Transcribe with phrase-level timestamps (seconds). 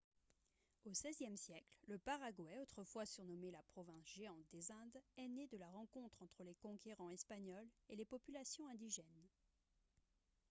[0.87, 5.57] au xvie siècle le paraguay autrefois surnommé «la province géante des indes» est né de
[5.57, 9.29] la rencontre entre les conquérants espagnols et les populations indigènes